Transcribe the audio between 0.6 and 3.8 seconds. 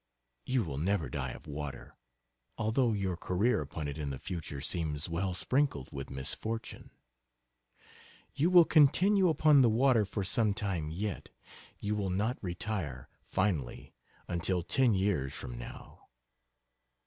will never die of water, although your career